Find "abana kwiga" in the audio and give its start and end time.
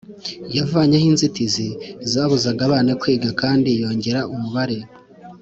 2.67-3.29